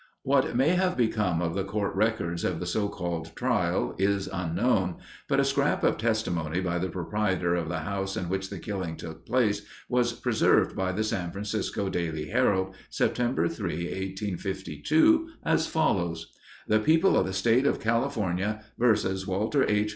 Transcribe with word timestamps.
What 0.23 0.55
may 0.55 0.69
have 0.69 0.97
become 0.97 1.43
of 1.43 1.53
the 1.53 1.63
court 1.63 1.93
records 1.93 2.43
of 2.43 2.59
the 2.59 2.65
so 2.65 2.89
called 2.89 3.35
trial 3.35 3.93
is 3.99 4.27
unknown, 4.33 4.95
but 5.27 5.39
a 5.39 5.45
scrap 5.45 5.83
of 5.83 5.99
testimony 5.99 6.59
by 6.59 6.79
the 6.79 6.89
proprietor 6.89 7.53
of 7.53 7.69
the 7.69 7.81
house 7.81 8.17
in 8.17 8.27
which 8.27 8.49
the 8.49 8.57
killing 8.57 8.97
took 8.97 9.27
place 9.27 9.61
was 9.87 10.13
preserved 10.13 10.75
by 10.75 10.91
the 10.91 11.03
San 11.03 11.29
Francisco 11.29 11.87
Daily 11.87 12.29
Herald, 12.29 12.73
September 12.89 13.47
3, 13.47 13.73
1852, 13.85 15.29
as 15.43 15.67
follows: 15.67 16.33
The 16.67 16.79
People 16.79 17.15
of 17.15 17.27
the 17.27 17.31
State 17.31 17.67
of 17.67 17.79
California 17.79 18.63
vs. 18.79 19.27
Walter 19.27 19.65
H. 19.69 19.89